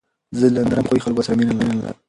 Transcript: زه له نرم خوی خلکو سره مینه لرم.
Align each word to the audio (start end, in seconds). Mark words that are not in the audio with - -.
زه 0.39 0.47
له 0.55 0.61
نرم 0.69 0.85
خوی 0.89 1.03
خلکو 1.05 1.25
سره 1.25 1.35
مینه 1.37 1.53
لرم. 1.79 1.95